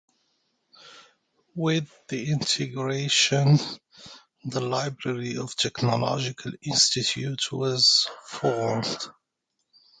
With 1.53 1.87
the 2.07 2.31
integration, 2.31 3.59
the 4.43 4.59
Library 4.61 5.37
of 5.37 5.55
Technological 5.55 6.53
Institute 6.63 7.51
was 7.51 8.07
formed. 8.25 8.97